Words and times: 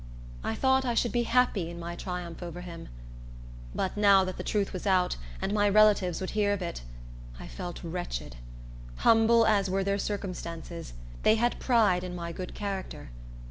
I 0.43 0.55
thought 0.55 0.83
I 0.83 0.95
should 0.95 1.11
be 1.11 1.25
happy 1.29 1.69
in 1.69 1.79
my 1.79 1.95
triumph 1.95 2.41
over 2.41 2.61
him. 2.61 2.89
But 3.75 3.95
now 3.95 4.23
that 4.23 4.35
the 4.37 4.43
truth 4.43 4.73
was 4.73 4.87
out, 4.87 5.15
and 5.39 5.53
my 5.53 5.69
relatives 5.69 6.19
would 6.19 6.31
hear 6.31 6.53
of 6.53 6.61
it, 6.63 6.81
I 7.39 7.45
felt 7.47 7.83
wretched. 7.83 8.37
Humble 8.95 9.45
as 9.45 9.69
were 9.69 9.83
their 9.83 9.99
circumstances, 9.99 10.93
they 11.21 11.35
had 11.35 11.59
pride 11.59 12.03
in 12.03 12.15
my 12.15 12.31
good 12.31 12.55
character. 12.55 13.11